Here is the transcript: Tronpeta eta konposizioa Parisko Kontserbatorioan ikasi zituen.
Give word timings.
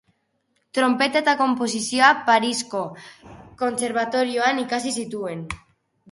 Tronpeta 0.75 1.19
eta 1.23 1.33
konposizioa 1.41 2.07
Parisko 2.29 2.81
Kontserbatorioan 3.59 4.63
ikasi 4.63 4.95
zituen. 5.03 5.45